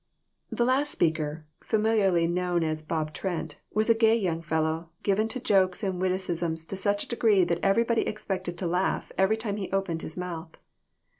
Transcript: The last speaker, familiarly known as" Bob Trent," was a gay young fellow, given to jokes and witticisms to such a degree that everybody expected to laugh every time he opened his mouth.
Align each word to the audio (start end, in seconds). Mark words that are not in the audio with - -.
The 0.49 0.65
last 0.65 0.89
speaker, 0.89 1.45
familiarly 1.63 2.25
known 2.25 2.63
as" 2.63 2.81
Bob 2.81 3.13
Trent," 3.13 3.59
was 3.71 3.87
a 3.87 3.93
gay 3.93 4.15
young 4.17 4.41
fellow, 4.41 4.89
given 5.03 5.27
to 5.27 5.39
jokes 5.39 5.83
and 5.83 6.01
witticisms 6.01 6.65
to 6.65 6.75
such 6.75 7.03
a 7.03 7.07
degree 7.07 7.43
that 7.43 7.59
everybody 7.61 8.01
expected 8.07 8.57
to 8.57 8.65
laugh 8.65 9.11
every 9.15 9.37
time 9.37 9.57
he 9.57 9.71
opened 9.71 10.01
his 10.01 10.17
mouth. 10.17 10.57